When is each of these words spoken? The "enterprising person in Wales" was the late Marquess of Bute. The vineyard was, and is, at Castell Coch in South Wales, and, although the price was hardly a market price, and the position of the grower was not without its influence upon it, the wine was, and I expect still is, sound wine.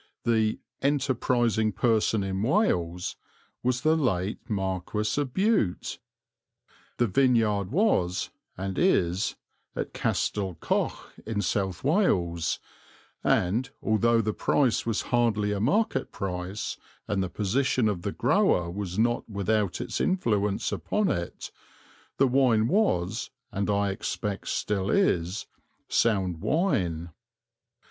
The 0.23 0.59
"enterprising 0.81 1.73
person 1.73 2.23
in 2.23 2.41
Wales" 2.41 3.17
was 3.61 3.81
the 3.81 3.95
late 3.95 4.39
Marquess 4.49 5.15
of 5.19 5.31
Bute. 5.31 5.99
The 6.97 7.05
vineyard 7.05 7.69
was, 7.71 8.31
and 8.57 8.79
is, 8.79 9.35
at 9.75 9.93
Castell 9.93 10.55
Coch 10.55 11.11
in 11.23 11.43
South 11.43 11.83
Wales, 11.83 12.57
and, 13.23 13.69
although 13.79 14.21
the 14.21 14.33
price 14.33 14.87
was 14.87 15.03
hardly 15.13 15.51
a 15.51 15.59
market 15.59 16.11
price, 16.11 16.77
and 17.07 17.21
the 17.21 17.29
position 17.29 17.87
of 17.87 18.01
the 18.01 18.11
grower 18.11 18.71
was 18.71 18.97
not 18.97 19.29
without 19.29 19.79
its 19.79 20.01
influence 20.01 20.71
upon 20.71 21.11
it, 21.11 21.51
the 22.17 22.27
wine 22.27 22.67
was, 22.67 23.29
and 23.51 23.69
I 23.69 23.91
expect 23.91 24.47
still 24.47 24.89
is, 24.89 25.45
sound 25.89 26.41
wine. 26.41 27.11